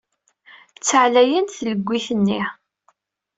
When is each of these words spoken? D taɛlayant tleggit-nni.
D 0.77 0.81
taɛlayant 0.87 1.55
tleggit-nni. 1.57 2.41